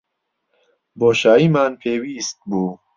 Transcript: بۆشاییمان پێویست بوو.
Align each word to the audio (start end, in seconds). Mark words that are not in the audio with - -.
بۆشاییمان 0.99 1.71
پێویست 1.81 2.37
بوو. 2.49 2.71